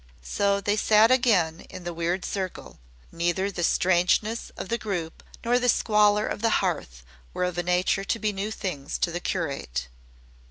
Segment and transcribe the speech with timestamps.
[0.23, 2.79] So they sat again in the weird circle.
[3.11, 7.03] Neither the strangeness of the group nor the squalor of the hearth
[7.35, 9.89] were of a nature to be new things to the curate.